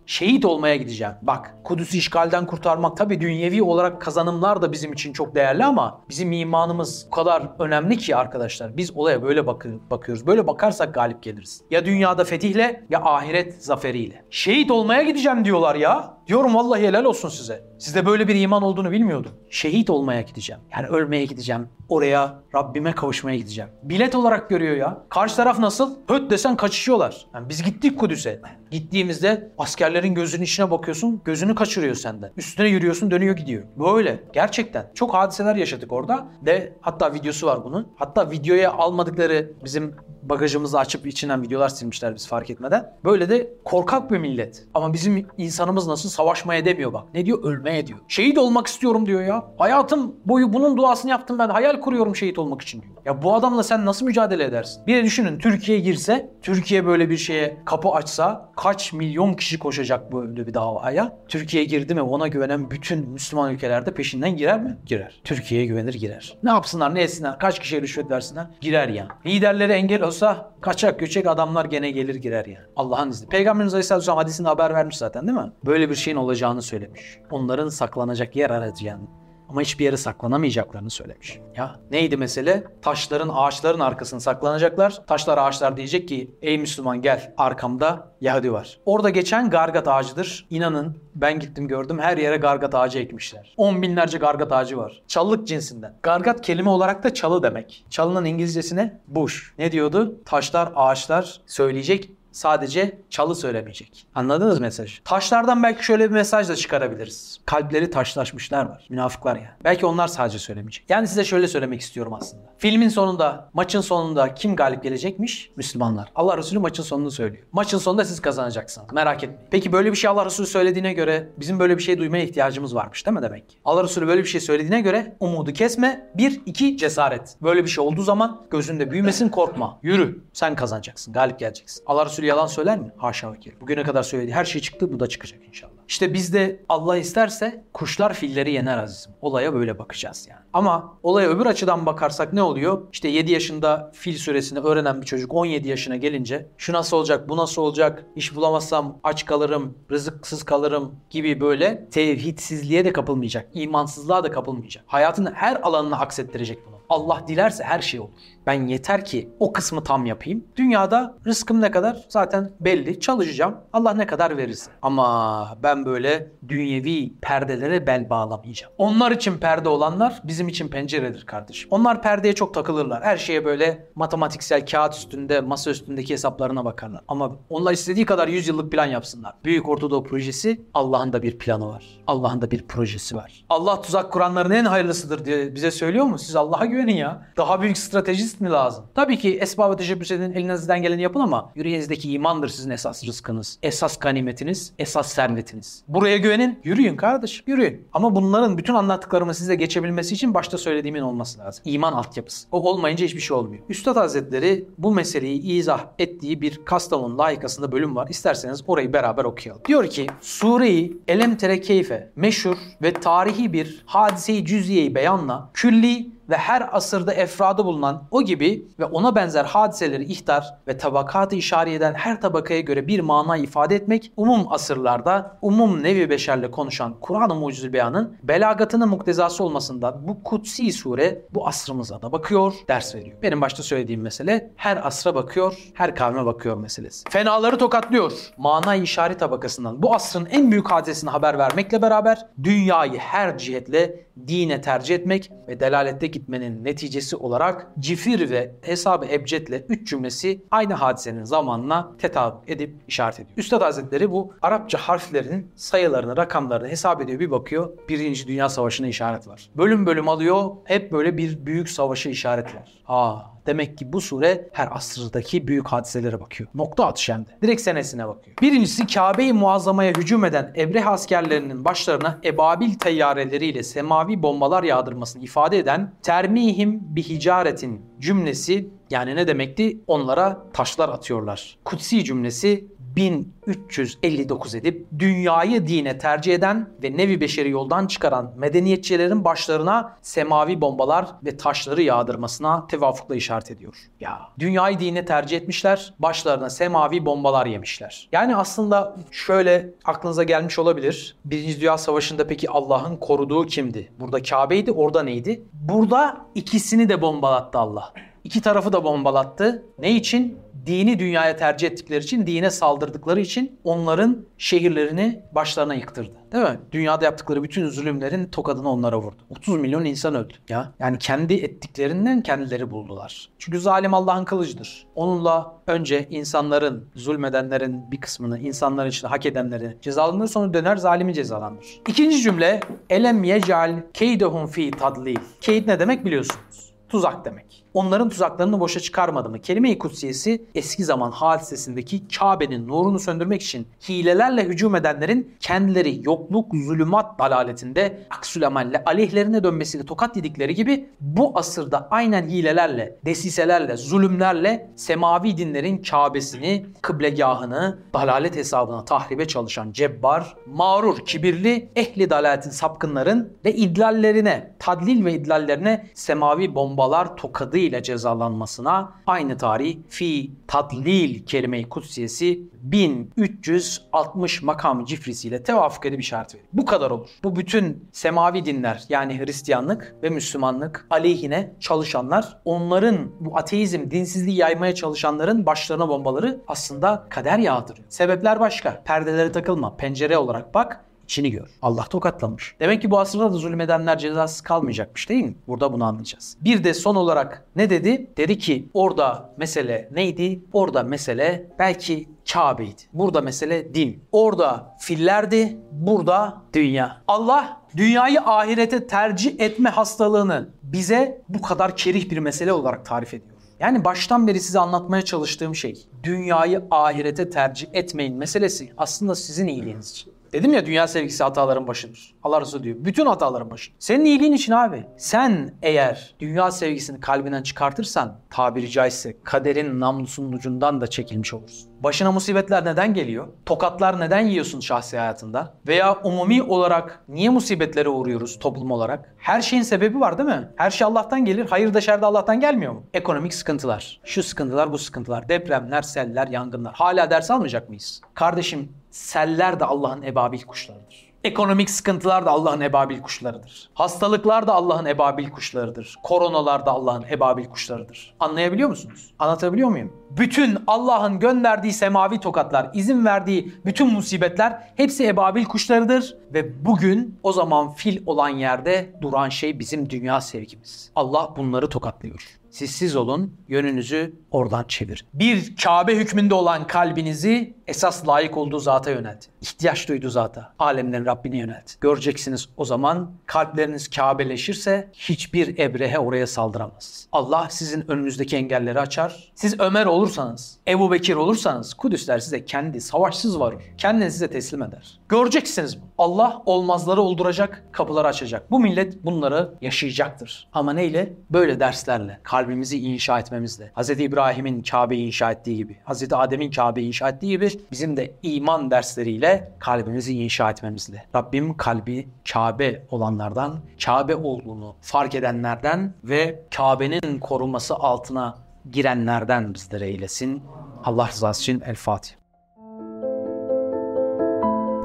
Şehit 0.06 0.44
olmaya 0.44 0.76
gideceğim. 0.76 1.14
Bak 1.22 1.54
Kudüs'ü 1.64 1.98
işgalden 1.98 2.46
kurtarmak 2.46 2.96
tabii 2.96 3.20
dünyevi 3.20 3.62
olarak 3.62 4.00
kazanımlar 4.00 4.62
da 4.62 4.72
bizim 4.72 4.92
için 4.92 5.12
çok 5.12 5.34
değerli 5.34 5.64
ama 5.64 6.00
bizim 6.08 6.32
imanımız 6.32 7.06
o 7.08 7.14
kadar 7.14 7.50
önemli 7.58 7.98
ki 7.98 8.16
arkadaşlar. 8.16 8.76
Biz 8.76 8.96
olaya 8.96 9.22
böyle 9.22 9.46
bakı 9.46 9.90
bakıyoruz. 9.90 10.26
Böyle 10.26 10.46
bakarsak 10.46 10.94
galip 10.94 11.22
geliriz. 11.22 11.62
Ya 11.70 11.86
dünyada 11.86 12.24
fetihle 12.24 12.86
ya 12.90 13.00
ahiret 13.04 13.64
zaferiyle. 13.64 14.24
Şehit 14.30 14.70
olmaya 14.70 15.02
gideceğim 15.02 15.44
diyorlar 15.44 15.74
ya. 15.74 16.13
Diyorum 16.26 16.54
vallahi 16.54 16.82
helal 16.82 17.04
olsun 17.04 17.28
size. 17.28 17.64
Sizde 17.78 18.06
böyle 18.06 18.28
bir 18.28 18.34
iman 18.34 18.62
olduğunu 18.62 18.90
bilmiyordum. 18.90 19.32
Şehit 19.50 19.90
olmaya 19.90 20.20
gideceğim. 20.20 20.62
Yani 20.72 20.86
ölmeye 20.86 21.24
gideceğim. 21.24 21.68
Oraya 21.88 22.42
Rabbime 22.54 22.92
kavuşmaya 22.92 23.36
gideceğim. 23.36 23.70
Bilet 23.82 24.14
olarak 24.14 24.50
görüyor 24.50 24.76
ya. 24.76 24.98
Karşı 25.08 25.36
taraf 25.36 25.58
nasıl? 25.58 25.94
Höt 26.08 26.30
desen 26.30 26.56
kaçışıyorlar. 26.56 27.26
Yani 27.34 27.48
biz 27.48 27.62
gittik 27.62 27.98
Kudüs'e. 28.00 28.40
Gittiğimizde 28.70 29.52
askerlerin 29.58 30.14
gözünün 30.14 30.42
içine 30.42 30.70
bakıyorsun. 30.70 31.22
Gözünü 31.24 31.54
kaçırıyor 31.54 31.94
senden. 31.94 32.32
Üstüne 32.36 32.68
yürüyorsun 32.68 33.10
dönüyor 33.10 33.36
gidiyor. 33.36 33.62
Böyle. 33.78 34.24
Gerçekten. 34.32 34.90
Çok 34.94 35.14
hadiseler 35.14 35.56
yaşadık 35.56 35.92
orada. 35.92 36.28
De 36.46 36.72
hatta 36.80 37.14
videosu 37.14 37.46
var 37.46 37.64
bunun. 37.64 37.88
Hatta 37.96 38.30
videoya 38.30 38.72
almadıkları 38.72 39.52
bizim 39.64 39.94
bagajımızı 40.22 40.78
açıp 40.78 41.06
içinden 41.06 41.42
videolar 41.42 41.68
silmişler 41.68 42.14
biz 42.14 42.28
fark 42.28 42.50
etmeden. 42.50 42.92
Böyle 43.04 43.30
de 43.30 43.54
korkak 43.64 44.10
bir 44.10 44.18
millet. 44.18 44.64
Ama 44.74 44.92
bizim 44.92 45.26
insanımız 45.38 45.86
nasıl 45.86 46.08
savaşmaya 46.14 46.64
demiyor 46.64 46.92
bak. 46.92 47.04
Ne 47.14 47.26
diyor? 47.26 47.44
Ölmeye 47.44 47.86
diyor. 47.86 47.98
Şehit 48.08 48.38
olmak 48.38 48.66
istiyorum 48.66 49.06
diyor 49.06 49.22
ya. 49.22 49.44
Hayatım 49.58 50.16
boyu 50.24 50.52
bunun 50.52 50.76
duasını 50.76 51.10
yaptım 51.10 51.38
ben. 51.38 51.48
Hayal 51.48 51.80
kuruyorum 51.80 52.16
şehit 52.16 52.38
olmak 52.38 52.62
için 52.62 52.82
diyor. 52.82 52.94
Ya 53.04 53.22
bu 53.22 53.34
adamla 53.34 53.62
sen 53.62 53.86
nasıl 53.86 54.06
mücadele 54.06 54.44
edersin? 54.44 54.86
Bir 54.86 54.96
de 54.96 55.04
düşünün 55.04 55.38
Türkiye 55.38 55.78
girse, 55.78 56.30
Türkiye 56.42 56.86
böyle 56.86 57.10
bir 57.10 57.16
şeye 57.16 57.56
kapı 57.64 57.88
açsa 57.88 58.52
kaç 58.56 58.92
milyon 58.92 59.34
kişi 59.34 59.58
koşacak 59.58 60.12
böyle 60.12 60.46
bir 60.46 60.54
davaya? 60.54 61.16
Türkiye 61.28 61.64
girdi 61.64 61.94
mi 61.94 62.02
ona 62.02 62.28
güvenen 62.28 62.70
bütün 62.70 63.08
Müslüman 63.10 63.54
ülkelerde 63.54 63.94
peşinden 63.94 64.36
girer 64.36 64.62
mi? 64.62 64.78
Girer. 64.86 65.20
Türkiye'ye 65.24 65.66
güvenir 65.66 65.94
girer. 65.94 66.36
Ne 66.42 66.50
yapsınlar 66.50 66.94
ne 66.94 67.02
etsinler 67.02 67.38
kaç 67.38 67.58
kişiye 67.58 67.82
rüşvet 67.82 68.10
versinler? 68.10 68.46
Girer 68.60 68.88
ya. 68.88 69.08
Liderlere 69.26 69.72
engel 69.72 70.02
olsa 70.02 70.50
kaçak 70.60 71.00
göçek 71.00 71.26
adamlar 71.26 71.64
gene 71.64 71.90
gelir 71.90 72.14
girer 72.14 72.46
yani. 72.46 72.64
Allah'ın 72.76 73.10
izni. 73.10 73.28
Peygamberimiz 73.28 73.74
Aleyhisselatü 73.74 74.00
Vesselam 74.02 74.18
hadisinde 74.18 74.48
haber 74.48 74.74
vermiş 74.74 74.96
zaten 74.96 75.26
değil 75.26 75.38
mi? 75.38 75.52
Böyle 75.66 75.90
bir 75.90 75.94
şeyin 76.04 76.16
olacağını 76.16 76.62
söylemiş. 76.62 77.18
Onların 77.30 77.68
saklanacak 77.68 78.36
yer 78.36 78.50
arayacağını 78.50 79.06
ama 79.48 79.60
hiçbir 79.60 79.84
yere 79.84 79.96
saklanamayacaklarını 79.96 80.90
söylemiş. 80.90 81.40
Ya 81.56 81.80
neydi 81.90 82.16
mesele? 82.16 82.64
Taşların, 82.82 83.30
ağaçların 83.34 83.80
arkasına 83.80 84.20
saklanacaklar. 84.20 85.06
Taşlar, 85.06 85.38
ağaçlar 85.38 85.76
diyecek 85.76 86.08
ki 86.08 86.30
ey 86.42 86.58
Müslüman 86.58 87.02
gel 87.02 87.34
arkamda 87.36 88.08
Yahudi 88.20 88.52
var. 88.52 88.78
Orada 88.86 89.10
geçen 89.10 89.50
gargat 89.50 89.88
ağacıdır. 89.88 90.46
İnanın 90.50 90.96
ben 91.14 91.38
gittim 91.38 91.68
gördüm 91.68 91.98
her 91.98 92.16
yere 92.16 92.36
gargat 92.36 92.74
ağacı 92.74 92.98
ekmişler. 92.98 93.54
On 93.56 93.82
binlerce 93.82 94.18
gargat 94.18 94.52
ağacı 94.52 94.78
var. 94.78 95.02
Çalılık 95.08 95.46
cinsinden. 95.46 95.98
Gargat 96.02 96.40
kelime 96.40 96.70
olarak 96.70 97.04
da 97.04 97.14
çalı 97.14 97.42
demek. 97.42 97.86
Çalının 97.90 98.24
İngilizcesine 98.24 99.00
bush. 99.08 99.52
Ne 99.58 99.72
diyordu? 99.72 100.20
Taşlar, 100.24 100.72
ağaçlar 100.74 101.40
söyleyecek 101.46 102.10
sadece 102.34 102.98
çalı 103.10 103.34
söylemeyecek. 103.34 104.06
Anladınız 104.14 104.60
mesaj? 104.60 105.00
Taşlardan 105.04 105.62
belki 105.62 105.84
şöyle 105.84 106.04
bir 106.04 106.14
mesaj 106.14 106.48
da 106.48 106.56
çıkarabiliriz. 106.56 107.40
Kalpleri 107.46 107.90
taşlaşmışlar 107.90 108.64
var. 108.64 108.86
Münafıklar 108.90 109.36
ya. 109.36 109.56
Belki 109.64 109.86
onlar 109.86 110.08
sadece 110.08 110.38
söylemeyecek. 110.38 110.84
Yani 110.88 111.08
size 111.08 111.24
şöyle 111.24 111.48
söylemek 111.48 111.80
istiyorum 111.80 112.14
aslında. 112.14 112.42
Filmin 112.58 112.88
sonunda, 112.88 113.48
maçın 113.52 113.80
sonunda 113.80 114.34
kim 114.34 114.56
galip 114.56 114.82
gelecekmiş? 114.82 115.50
Müslümanlar. 115.56 116.12
Allah 116.14 116.38
Resulü 116.38 116.58
maçın 116.58 116.82
sonunu 116.82 117.10
söylüyor. 117.10 117.44
Maçın 117.52 117.78
sonunda 117.78 118.04
siz 118.04 118.20
kazanacaksınız. 118.20 118.92
Merak 118.92 119.24
etmeyin. 119.24 119.48
Peki 119.50 119.72
böyle 119.72 119.92
bir 119.92 119.96
şey 119.96 120.10
Allah 120.10 120.26
Resulü 120.26 120.46
söylediğine 120.46 120.92
göre 120.92 121.28
bizim 121.38 121.58
böyle 121.58 121.78
bir 121.78 121.82
şey 121.82 121.98
duymaya 121.98 122.24
ihtiyacımız 122.24 122.74
varmış 122.74 123.06
değil 123.06 123.16
mi 123.16 123.22
demek 123.22 123.48
ki? 123.48 123.56
Allah 123.64 123.84
Resulü 123.84 124.06
böyle 124.06 124.22
bir 124.22 124.28
şey 124.28 124.40
söylediğine 124.40 124.80
göre 124.80 125.16
umudu 125.20 125.52
kesme. 125.52 126.10
Bir, 126.14 126.40
iki 126.46 126.76
cesaret. 126.76 127.36
Böyle 127.42 127.64
bir 127.64 127.70
şey 127.70 127.84
olduğu 127.84 128.02
zaman 128.02 128.42
gözünde 128.50 128.90
büyümesin 128.90 129.28
korkma. 129.28 129.78
Yürü. 129.82 130.24
Sen 130.32 130.56
kazanacaksın. 130.56 131.12
Galip 131.14 131.38
geleceksin. 131.38 131.82
Allah 131.86 132.06
Resulü 132.06 132.23
yalan 132.26 132.46
söyler 132.46 132.78
mi? 132.78 132.92
Haşa 132.96 133.32
ve. 133.32 133.60
Bugüne 133.60 133.82
kadar 133.82 134.02
söylediği 134.02 134.34
her 134.34 134.44
şey 134.44 134.60
çıktı 134.62 134.92
bu 134.92 135.00
da 135.00 135.06
çıkacak 135.06 135.48
inşallah. 135.48 135.72
İşte 135.88 136.14
biz 136.14 136.34
de 136.34 136.64
Allah 136.68 136.96
isterse 136.96 137.64
kuşlar 137.72 138.14
filleri 138.14 138.52
yener 138.52 138.78
azizim. 138.78 139.12
Olaya 139.20 139.54
böyle 139.54 139.78
bakacağız 139.78 140.26
yani. 140.30 140.40
Ama 140.52 140.98
olaya 141.02 141.28
öbür 141.28 141.46
açıdan 141.46 141.86
bakarsak 141.86 142.32
ne 142.32 142.42
oluyor? 142.42 142.82
İşte 142.92 143.08
7 143.08 143.32
yaşında 143.32 143.90
fil 143.94 144.16
süresini 144.16 144.58
öğrenen 144.58 145.00
bir 145.00 145.06
çocuk 145.06 145.34
17 145.34 145.68
yaşına 145.68 145.96
gelince 145.96 146.46
şu 146.58 146.72
nasıl 146.72 146.96
olacak, 146.96 147.28
bu 147.28 147.36
nasıl 147.36 147.62
olacak, 147.62 148.06
iş 148.16 148.36
bulamazsam 148.36 148.98
aç 149.04 149.26
kalırım, 149.26 149.78
rızıksız 149.90 150.42
kalırım 150.42 150.94
gibi 151.10 151.40
böyle 151.40 151.88
tevhidsizliğe 151.90 152.84
de 152.84 152.92
kapılmayacak, 152.92 153.48
imansızlığa 153.54 154.24
da 154.24 154.30
kapılmayacak. 154.30 154.84
Hayatın 154.86 155.26
her 155.34 155.56
alanına 155.62 155.96
aksettirecek 155.96 156.58
bunu. 156.66 156.73
Allah 156.94 157.24
dilerse 157.28 157.64
her 157.64 157.80
şey 157.80 158.00
olur. 158.00 158.10
Ben 158.46 158.66
yeter 158.66 159.04
ki 159.04 159.28
o 159.38 159.52
kısmı 159.52 159.84
tam 159.84 160.06
yapayım. 160.06 160.44
Dünyada 160.56 161.14
rızkım 161.26 161.60
ne 161.60 161.70
kadar 161.70 162.04
zaten 162.08 162.50
belli. 162.60 163.00
Çalışacağım. 163.00 163.56
Allah 163.72 163.94
ne 163.94 164.06
kadar 164.06 164.36
verirse. 164.36 164.70
Ama 164.82 165.58
ben 165.62 165.86
böyle 165.86 166.32
dünyevi 166.48 167.14
perdelere 167.22 167.86
bel 167.86 168.10
bağlamayacağım. 168.10 168.72
Onlar 168.78 169.12
için 169.12 169.38
perde 169.38 169.68
olanlar 169.68 170.20
bizim 170.24 170.48
için 170.48 170.68
penceredir 170.68 171.26
kardeşim. 171.26 171.68
Onlar 171.70 172.02
perdeye 172.02 172.34
çok 172.34 172.54
takılırlar. 172.54 173.02
Her 173.02 173.16
şeye 173.16 173.44
böyle 173.44 173.88
matematiksel 173.94 174.66
kağıt 174.66 174.94
üstünde, 174.94 175.40
masa 175.40 175.70
üstündeki 175.70 176.12
hesaplarına 176.12 176.64
bakarlar. 176.64 177.00
Ama 177.08 177.32
onlar 177.50 177.72
istediği 177.72 178.06
kadar 178.06 178.28
100 178.28 178.48
yıllık 178.48 178.72
plan 178.72 178.86
yapsınlar. 178.86 179.34
Büyük 179.44 179.68
Ortadoğu 179.68 180.04
projesi 180.04 180.64
Allah'ın 180.74 181.12
da 181.12 181.22
bir 181.22 181.38
planı 181.38 181.68
var. 181.68 181.84
Allah'ın 182.06 182.42
da 182.42 182.50
bir 182.50 182.66
projesi 182.66 183.16
var. 183.16 183.44
Allah 183.48 183.82
tuzak 183.82 184.12
kuranların 184.12 184.50
en 184.50 184.64
hayırlısıdır 184.64 185.24
diye 185.24 185.54
bize 185.54 185.70
söylüyor 185.70 186.04
mu? 186.04 186.18
Siz 186.18 186.36
Allah'a 186.36 186.64
güvenin 186.64 186.83
ya. 186.92 187.26
Daha 187.36 187.62
büyük 187.62 187.78
stratejist 187.78 188.40
mi 188.40 188.50
lazım? 188.50 188.84
Tabii 188.94 189.18
ki 189.18 189.38
esbabı 189.40 189.76
teşebbüs 189.76 190.10
edin, 190.10 190.32
elinizden 190.32 190.82
geleni 190.82 191.02
yapın 191.02 191.20
ama 191.20 191.52
yüreğinizdeki 191.54 192.12
imandır 192.12 192.48
sizin 192.48 192.70
esas 192.70 193.06
rızkınız. 193.06 193.58
Esas 193.62 193.98
ganimetiniz, 193.98 194.72
esas 194.78 195.12
servetiniz. 195.12 195.84
Buraya 195.88 196.16
güvenin, 196.16 196.58
yürüyün 196.64 196.96
kardeşim, 196.96 197.44
yürüyün. 197.46 197.88
Ama 197.92 198.16
bunların 198.16 198.58
bütün 198.58 198.74
anlattıklarımı 198.74 199.34
size 199.34 199.54
geçebilmesi 199.54 200.14
için 200.14 200.34
başta 200.34 200.58
söylediğimin 200.58 201.00
olması 201.00 201.38
lazım. 201.38 201.62
İman 201.66 201.92
altyapısı. 201.92 202.48
O 202.52 202.70
olmayınca 202.70 203.04
hiçbir 203.04 203.20
şey 203.20 203.36
olmuyor. 203.36 203.62
Üstad 203.68 203.96
Hazretleri 203.96 204.68
bu 204.78 204.94
meseleyi 204.94 205.42
izah 205.42 205.86
ettiği 205.98 206.40
bir 206.40 206.64
Kastamonu 206.64 207.18
layıkasında 207.18 207.72
bölüm 207.72 207.96
var. 207.96 208.08
İsterseniz 208.10 208.64
orayı 208.66 208.92
beraber 208.92 209.24
okuyalım. 209.24 209.62
Diyor 209.68 209.86
ki, 209.86 210.06
Sure-i 210.20 210.96
Elem 211.08 211.36
Tere 211.36 211.60
Keyfe 211.60 212.12
meşhur 212.16 212.56
ve 212.82 212.92
tarihi 212.92 213.52
bir 213.52 213.82
hadise-i 213.86 214.44
cüziyeyi 214.44 214.94
beyanla 214.94 215.50
külli 215.54 216.13
ve 216.30 216.36
her 216.36 216.76
asırda 216.76 217.12
efradı 217.12 217.64
bulunan 217.64 218.02
o 218.10 218.22
gibi 218.22 218.66
ve 218.78 218.84
ona 218.84 219.14
benzer 219.14 219.44
hadiseleri 219.44 220.04
ihtar 220.04 220.58
ve 220.68 220.78
tabakatı 220.78 221.36
işaret 221.36 221.74
eden 221.74 221.94
her 221.94 222.20
tabakaya 222.20 222.60
göre 222.60 222.86
bir 222.86 223.00
mana 223.00 223.36
ifade 223.36 223.76
etmek 223.76 224.12
umum 224.16 224.52
asırlarda 224.52 225.38
umum 225.42 225.82
nevi 225.82 226.10
beşerle 226.10 226.50
konuşan 226.50 226.94
Kur'an-ı 227.00 227.34
Mucizül 227.34 227.72
Beyan'ın 227.72 228.16
belagatının 228.22 228.88
muktezası 228.88 229.44
olmasından 229.44 230.08
bu 230.08 230.22
kutsi 230.22 230.72
sure 230.72 231.22
bu 231.34 231.46
asrımıza 231.46 232.02
da 232.02 232.12
bakıyor, 232.12 232.54
ders 232.68 232.94
veriyor. 232.94 233.16
Benim 233.22 233.40
başta 233.40 233.62
söylediğim 233.62 234.00
mesele 234.00 234.50
her 234.56 234.86
asra 234.86 235.14
bakıyor, 235.14 235.54
her 235.74 235.94
kavme 235.94 236.26
bakıyor 236.26 236.56
meselesi. 236.56 237.10
Fenaları 237.10 237.58
tokatlıyor. 237.58 238.12
Mana 238.36 238.74
işaret 238.74 239.20
tabakasından 239.20 239.82
bu 239.82 239.94
asrın 239.94 240.26
en 240.30 240.50
büyük 240.50 240.70
hadisesini 240.70 241.10
haber 241.10 241.38
vermekle 241.38 241.82
beraber 241.82 242.26
dünyayı 242.42 242.98
her 242.98 243.38
cihetle 243.38 244.06
dine 244.28 244.60
tercih 244.60 244.94
etmek 244.94 245.30
ve 245.48 245.60
delalette 245.60 246.06
gitmenin 246.06 246.64
neticesi 246.64 247.16
olarak 247.16 247.66
cifir 247.78 248.30
ve 248.30 248.54
hesabı 248.62 249.06
ebcetle 249.06 249.64
üç 249.68 249.88
cümlesi 249.88 250.42
aynı 250.50 250.74
hadisenin 250.74 251.24
zamanına 251.24 251.92
tetavuk 251.98 252.50
edip 252.50 252.76
işaret 252.88 253.14
ediyor. 253.14 253.36
Üstad 253.36 253.62
Hazretleri 253.62 254.10
bu 254.10 254.34
Arapça 254.42 254.78
harflerin 254.78 255.50
sayılarını, 255.56 256.16
rakamlarını 256.16 256.68
hesap 256.68 257.00
ediyor. 257.00 257.20
Bir 257.20 257.30
bakıyor 257.30 257.78
Birinci 257.88 258.26
Dünya 258.26 258.48
Savaşı'na 258.48 258.86
işaret 258.86 259.28
var. 259.28 259.50
Bölüm 259.56 259.86
bölüm 259.86 260.08
alıyor. 260.08 260.50
Hep 260.64 260.92
böyle 260.92 261.16
bir 261.16 261.46
büyük 261.46 261.70
savaşa 261.70 262.10
işaret 262.10 262.54
var. 262.54 262.82
Aa 262.86 263.33
Demek 263.46 263.78
ki 263.78 263.92
bu 263.92 264.00
sure 264.00 264.48
her 264.52 264.68
asırdaki 264.72 265.48
büyük 265.48 265.68
hadiselere 265.68 266.20
bakıyor. 266.20 266.50
Nokta 266.54 266.86
atış 266.86 267.08
hem 267.08 267.26
de. 267.26 267.30
Direkt 267.42 267.62
senesine 267.62 268.08
bakıyor. 268.08 268.36
Birincisi 268.42 268.86
Kabe-i 268.86 269.32
Muazzama'ya 269.32 269.92
hücum 269.92 270.24
eden 270.24 270.52
Ebrehe 270.56 270.88
askerlerinin 270.88 271.64
başlarına 271.64 272.18
ebabil 272.24 272.74
teyyareleriyle 272.74 273.62
semavi 273.62 274.22
bombalar 274.22 274.62
yağdırmasını 274.62 275.24
ifade 275.24 275.58
eden 275.58 275.94
termihim 276.02 276.80
bi 276.82 277.02
hicaretin 277.02 277.82
cümlesi 278.00 278.68
yani 278.90 279.16
ne 279.16 279.26
demekti? 279.28 279.80
Onlara 279.86 280.42
taşlar 280.52 280.88
atıyorlar. 280.88 281.58
Kutsi 281.64 282.04
cümlesi 282.04 282.66
1359 282.96 284.54
edip 284.54 284.86
dünyayı 284.98 285.66
dine 285.66 285.98
tercih 285.98 286.34
eden 286.34 286.70
ve 286.82 286.96
nevi 286.96 287.20
beşeri 287.20 287.50
yoldan 287.50 287.86
çıkaran 287.86 288.32
medeniyetçilerin 288.36 289.24
başlarına 289.24 289.96
semavi 290.02 290.60
bombalar 290.60 291.08
ve 291.24 291.36
taşları 291.36 291.82
yağdırmasına 291.82 292.66
tevafukla 292.66 293.16
işaret 293.16 293.50
ediyor. 293.50 293.90
Ya 294.00 294.20
dünyayı 294.38 294.78
dine 294.78 295.04
tercih 295.04 295.36
etmişler, 295.36 295.94
başlarına 295.98 296.50
semavi 296.50 297.06
bombalar 297.06 297.46
yemişler. 297.46 298.08
Yani 298.12 298.36
aslında 298.36 298.96
şöyle 299.10 299.70
aklınıza 299.84 300.22
gelmiş 300.22 300.58
olabilir. 300.58 301.16
Birinci 301.24 301.60
Dünya 301.60 301.78
Savaşı'nda 301.78 302.26
peki 302.26 302.50
Allah'ın 302.50 302.96
koruduğu 302.96 303.46
kimdi? 303.46 303.92
Burada 304.00 304.22
Kabe'ydi, 304.22 304.72
orada 304.72 305.02
neydi? 305.02 305.42
Burada 305.52 306.26
ikisini 306.34 306.88
de 306.88 307.02
bombalattı 307.02 307.58
Allah. 307.58 307.92
İki 308.24 308.40
tarafı 308.40 308.72
da 308.72 308.84
bombalattı. 308.84 309.66
Ne 309.78 309.96
için? 309.96 310.38
dini 310.66 310.98
dünyaya 310.98 311.36
tercih 311.36 311.66
ettikleri 311.66 312.04
için, 312.04 312.26
dine 312.26 312.50
saldırdıkları 312.50 313.20
için 313.20 313.60
onların 313.64 314.26
şehirlerini 314.38 315.22
başlarına 315.32 315.74
yıktırdı. 315.74 316.12
Değil 316.32 316.44
mi? 316.44 316.60
Dünyada 316.72 317.04
yaptıkları 317.04 317.42
bütün 317.42 317.68
zulümlerin 317.68 318.26
tokadını 318.26 318.70
onlara 318.70 318.98
vurdu. 318.98 319.22
30 319.30 319.60
milyon 319.60 319.84
insan 319.84 320.14
öldü. 320.14 320.32
Ya 320.48 320.72
yani 320.78 320.98
kendi 320.98 321.34
ettiklerinden 321.34 322.22
kendileri 322.22 322.70
buldular. 322.70 323.30
Çünkü 323.38 323.60
zalim 323.60 323.94
Allah'ın 323.94 324.24
kılıcıdır. 324.24 324.86
Onunla 324.94 325.54
önce 325.66 326.06
insanların, 326.10 326.88
zulmedenlerin 326.94 327.90
bir 327.90 328.00
kısmını, 328.00 328.38
insanların 328.38 328.90
içinde 328.90 329.10
hak 329.10 329.26
edenleri 329.26 329.78
cezalandırır 329.82 330.28
sonra 330.28 330.54
döner 330.54 330.76
zalimi 330.76 331.14
cezalandırır. 331.14 331.80
İkinci 331.88 332.22
cümle 332.22 332.60
elem 332.90 333.24
yecal 333.24 333.82
keydehum 333.94 334.46
fi 334.46 334.70
tadlil. 334.70 335.18
Keyd 335.40 335.68
ne 335.68 335.80
demek 335.80 336.04
biliyorsunuz? 336.04 336.74
Tuzak 336.88 337.24
demek 337.24 337.63
onların 337.74 338.08
tuzaklarını 338.08 338.60
boşa 338.60 338.80
çıkarmadı 338.80 339.30
mı? 339.30 339.40
Kelime-i 339.40 339.78
kutsiyesi 339.78 340.44
eski 340.54 340.84
zaman 340.84 341.10
hadisesindeki 341.10 342.08
Kabe'nin 342.08 342.68
nurunu 342.68 342.98
söndürmek 342.98 343.42
için 343.42 343.66
hilelerle 343.88 344.44
hücum 344.44 344.74
edenlerin 344.74 345.34
kendileri 345.40 346.00
yokluk, 346.04 346.54
zulümat 346.54 347.18
dalaletinde 347.18 348.06
aksülemalle 348.10 348.84
aleyhlerine 348.84 349.44
dönmesiyle 349.44 349.86
tokat 349.86 350.16
yedikleri 350.16 350.54
gibi 350.54 350.88
bu 351.00 351.32
asırda 351.34 351.88
aynen 351.90 352.28
hilelerle, 352.28 352.96
desiselerle, 353.04 353.76
zulümlerle 353.76 354.70
semavi 354.76 355.36
dinlerin 355.36 355.78
Kabe'sini, 355.78 356.66
kıblegahını, 356.82 357.78
dalalet 357.94 358.36
hesabına 358.36 358.84
tahribe 358.84 359.28
çalışan 359.28 359.72
cebbar, 359.72 360.36
mağrur, 360.46 360.98
kibirli, 360.98 361.68
ehli 361.76 362.10
dalaletin 362.10 362.50
sapkınların 362.50 363.32
ve 363.44 363.54
idlallerine, 363.54 364.54
tadlil 364.58 365.04
ve 365.04 365.12
idlallerine 365.12 365.86
semavi 365.94 366.54
bombalar 366.54 367.16
tokadı 367.16 367.58
ile 367.66 367.82
cezalanmasına 367.82 368.92
aynı 369.06 369.36
tarih 369.36 369.76
fi 369.88 370.30
tadlil 370.46 371.26
kelime-i 371.26 371.68
kutsiyesi 371.68 372.42
1360 372.64 374.42
makam 374.42 374.84
cifrisiyle 374.84 375.42
tevafuk 375.42 375.86
edip 375.86 376.00
işaret 376.00 376.34
veriyor. 376.34 376.48
Bu 376.52 376.64
kadar 376.64 376.90
olur. 376.90 377.08
Bu 377.24 377.36
bütün 377.36 377.88
semavi 377.92 378.44
dinler 378.44 378.82
yani 378.88 379.20
Hristiyanlık 379.20 379.94
ve 380.02 380.10
Müslümanlık 380.10 380.86
aleyhine 380.90 381.52
çalışanlar 381.60 382.38
onların 382.44 383.10
bu 383.20 383.36
ateizm, 383.38 383.90
dinsizliği 383.90 384.36
yaymaya 384.36 384.74
çalışanların 384.74 385.46
başlarına 385.46 385.88
bombaları 385.88 386.40
aslında 386.48 387.06
kader 387.10 387.38
yağdırıyor. 387.38 387.86
Sebepler 387.88 388.40
başka. 388.40 388.82
Perdelere 388.84 389.32
takılma. 389.32 389.76
Pencere 389.76 390.18
olarak 390.18 390.54
bak 390.54 390.84
İçini 391.04 391.30
gör. 391.30 391.48
Allah 391.62 391.82
tokatlamış. 391.82 392.54
Demek 392.60 392.82
ki 392.82 392.90
bu 392.90 392.98
asırda 392.98 393.32
da 393.32 393.36
zulmedenler 393.36 393.98
cezasız 393.98 394.40
kalmayacakmış 394.40 395.08
değil 395.08 395.24
mi? 395.24 395.34
Burada 395.46 395.72
bunu 395.72 395.84
anlayacağız. 395.84 396.36
Bir 396.40 396.64
de 396.64 396.74
son 396.74 396.94
olarak 396.94 397.44
ne 397.56 397.70
dedi? 397.70 398.10
Dedi 398.16 398.38
ki 398.38 398.68
orada 398.74 399.34
mesele 399.36 399.88
neydi? 399.92 400.40
Orada 400.52 400.82
mesele 400.82 401.50
belki 401.58 402.08
Kabe'ydi. 402.32 402.82
Burada 402.92 403.20
mesele 403.20 403.74
din. 403.74 404.04
Orada 404.12 404.76
fillerdi, 404.78 405.56
burada 405.72 406.42
dünya. 406.54 407.02
Allah 407.08 407.60
dünyayı 407.76 408.20
ahirete 408.20 408.86
tercih 408.86 409.40
etme 409.40 409.70
hastalığını 409.70 410.48
bize 410.62 411.22
bu 411.28 411.42
kadar 411.42 411.76
kerih 411.76 412.10
bir 412.10 412.18
mesele 412.18 412.52
olarak 412.52 412.84
tarif 412.84 413.14
ediyor. 413.14 413.34
Yani 413.60 413.84
baştan 413.84 414.26
beri 414.26 414.40
size 414.40 414.58
anlatmaya 414.58 415.02
çalıştığım 415.02 415.54
şey 415.54 415.86
dünyayı 416.02 416.64
ahirete 416.70 417.30
tercih 417.30 417.68
etmeyin 417.72 418.16
meselesi 418.16 418.72
aslında 418.76 419.14
sizin 419.14 419.46
iyiliğiniz 419.46 419.90
için. 419.90 420.13
Dedim 420.34 420.52
ya 420.52 420.66
dünya 420.66 420.86
sevgisi 420.88 421.24
hataların 421.24 421.66
başıdır. 421.66 422.14
Allah 422.22 422.40
Resulü 422.40 422.62
diyor. 422.62 422.76
Bütün 422.78 423.06
hataların 423.06 423.50
başı. 423.50 423.72
Senin 423.78 424.04
iyiliğin 424.04 424.32
için 424.32 424.52
abi. 424.52 424.84
Sen 424.96 425.54
eğer 425.62 426.14
dünya 426.20 426.50
sevgisini 426.50 427.00
kalbinden 427.00 427.42
çıkartırsan 427.42 428.18
tabiri 428.30 428.70
caizse 428.70 429.16
kaderin 429.24 429.80
namlusunun 429.80 430.32
ucundan 430.32 430.80
da 430.80 430.86
çekilmiş 430.86 431.34
olursun. 431.34 431.70
Başına 431.80 432.12
musibetler 432.12 432.64
neden 432.64 432.94
geliyor? 432.94 433.28
Tokatlar 433.46 434.00
neden 434.00 434.20
yiyorsun 434.20 434.60
şahsi 434.60 434.98
hayatında? 434.98 435.54
Veya 435.68 436.00
umumi 436.02 436.42
olarak 436.42 437.04
niye 437.08 437.28
musibetlere 437.28 437.88
uğruyoruz 437.88 438.38
toplum 438.38 438.70
olarak? 438.70 439.14
Her 439.18 439.42
şeyin 439.42 439.62
sebebi 439.62 440.00
var 440.00 440.18
değil 440.18 440.28
mi? 440.28 440.48
Her 440.56 440.70
şey 440.70 440.86
Allah'tan 440.86 441.24
gelir. 441.24 441.46
Hayır 441.50 441.74
da 441.74 441.80
şer 441.80 442.02
de 442.02 442.06
Allah'tan 442.06 442.40
gelmiyor 442.40 442.72
mu? 442.72 442.82
Ekonomik 442.94 443.34
sıkıntılar. 443.34 444.00
Şu 444.04 444.22
sıkıntılar 444.22 444.72
bu 444.72 444.78
sıkıntılar. 444.78 445.28
Depremler, 445.28 445.82
seller, 445.82 446.26
yangınlar. 446.26 446.74
Hala 446.74 447.10
ders 447.10 447.30
almayacak 447.30 447.68
mıyız? 447.68 448.00
Kardeşim 448.14 448.68
seller 448.94 449.60
de 449.60 449.64
Allah'ın 449.64 450.02
ebabil 450.02 450.42
kuşlarıdır. 450.42 451.14
Ekonomik 451.24 451.70
sıkıntılar 451.70 452.26
da 452.26 452.30
Allah'ın 452.30 452.60
ebabil 452.60 453.02
kuşlarıdır. 453.02 453.70
Hastalıklar 453.74 454.46
da 454.46 454.54
Allah'ın 454.54 454.84
ebabil 454.84 455.30
kuşlarıdır. 455.30 455.94
Koronalar 456.02 456.66
da 456.66 456.70
Allah'ın 456.70 457.04
ebabil 457.10 457.44
kuşlarıdır. 457.44 458.14
Anlayabiliyor 458.20 458.68
musunuz? 458.68 459.14
Anlatabiliyor 459.18 459.68
muyum? 459.68 459.92
Bütün 460.10 460.58
Allah'ın 460.66 461.20
gönderdiği 461.20 461.72
semavi 461.72 462.20
tokatlar, 462.20 462.70
izin 462.74 463.04
verdiği 463.04 463.52
bütün 463.64 463.92
musibetler 463.92 464.72
hepsi 464.76 465.06
ebabil 465.06 465.44
kuşlarıdır 465.44 466.16
ve 466.34 466.64
bugün 466.64 467.18
o 467.22 467.32
zaman 467.32 467.72
fil 467.72 468.02
olan 468.06 468.28
yerde 468.28 468.92
duran 469.00 469.28
şey 469.28 469.58
bizim 469.58 469.90
dünya 469.90 470.20
sevgimiz. 470.20 470.90
Allah 470.96 471.34
bunları 471.36 471.68
tokatlıyor. 471.68 472.38
Siz 472.54 472.70
siz 472.70 472.96
olun, 472.96 473.36
yönünüzü 473.48 474.14
oradan 474.30 474.64
çevir. 474.68 475.06
Bir 475.14 475.56
Kabe 475.56 475.96
hükmünde 475.96 476.34
olan 476.34 476.66
kalbinizi 476.66 477.54
esas 477.66 478.08
layık 478.08 478.36
olduğu 478.36 478.58
zata 478.58 478.90
yönelt. 478.90 479.26
İhtiyaç 479.40 479.88
duyduğu 479.88 480.10
zata, 480.10 480.52
alemlerin 480.58 481.06
Rabbine 481.06 481.38
yönelt. 481.38 481.80
Göreceksiniz 481.80 482.48
o 482.56 482.64
zaman 482.64 483.10
kalpleriniz 483.26 483.90
Kabeleşirse 483.90 484.88
hiçbir 484.92 485.58
ebrehe 485.58 485.98
oraya 485.98 486.26
saldıramaz. 486.26 487.08
Allah 487.12 487.46
sizin 487.50 487.90
önünüzdeki 487.90 488.36
engelleri 488.36 488.80
açar. 488.80 489.32
Siz 489.34 489.60
Ömer 489.60 489.86
olursanız, 489.86 490.56
Ebu 490.68 490.92
Bekir 490.92 491.14
olursanız 491.14 491.74
Kudüsler 491.74 492.18
size 492.18 492.44
kendi 492.44 492.80
savaşsız 492.80 493.40
varır. 493.40 493.62
Kendini 493.78 494.10
size 494.10 494.30
teslim 494.30 494.62
eder. 494.62 495.00
Göreceksiniz 495.08 495.76
bu. 495.76 495.84
Allah 495.98 496.42
olmazları 496.46 497.00
olduracak, 497.00 497.64
kapıları 497.72 498.08
açacak. 498.08 498.50
Bu 498.50 498.60
millet 498.60 499.04
bunları 499.04 499.54
yaşayacaktır. 499.60 500.48
Ama 500.52 500.72
neyle? 500.72 501.12
Böyle 501.30 501.60
derslerle, 501.60 502.20
kalbimizi 502.22 502.78
inşa 502.78 503.18
etmemizle. 503.18 503.72
Hz. 503.76 503.90
İbrahim'in 503.90 504.62
Kabe'yi 504.62 505.06
inşa 505.06 505.32
ettiği 505.32 505.56
gibi, 505.56 505.76
Hz. 505.86 506.12
Adem'in 506.12 506.50
Kabe'yi 506.50 506.86
inşa 506.86 507.08
ettiği 507.08 507.28
gibi 507.28 507.50
bizim 507.72 507.96
de 507.96 508.14
iman 508.22 508.70
dersleriyle 508.70 509.52
kalbimizi 509.58 510.22
inşa 510.22 510.50
etmemizle. 510.50 511.04
Rabbim 511.14 511.56
kalbi 511.56 512.08
Kabe 512.32 512.82
olanlardan, 512.90 513.58
Kabe 513.84 514.16
olduğunu 514.16 514.74
fark 514.80 515.14
edenlerden 515.14 515.94
ve 516.04 516.42
Kabe'nin 516.56 517.18
koruması 517.18 517.74
altına 517.74 518.34
girenlerden 518.70 519.54
bizlere 519.54 519.86
eylesin. 519.86 520.42
Allah 520.84 521.08
rızası 521.08 521.42
için 521.42 521.62
El 521.66 521.74
Fatiha. 521.74 522.24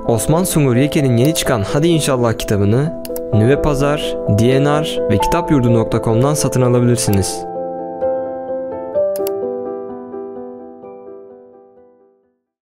Osman 0.07 0.43
Sungur 0.43 0.75
Yeke'nin 0.75 1.17
yeni 1.17 1.33
çıkan 1.33 1.63
Hadi 1.73 1.87
İnşallah 1.87 2.33
kitabını 2.33 3.03
Nüve 3.33 3.61
Pazar, 3.61 4.15
DNR 4.27 5.09
ve 5.09 5.17
kitapyurdu.com'dan 5.17 6.33
satın 6.33 6.61
alabilirsiniz. 6.61 7.48